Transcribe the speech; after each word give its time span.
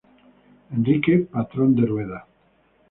Enrique 0.75 1.27
Patrón 1.31 1.75
De 1.75 1.85
Rueda. 1.85 2.25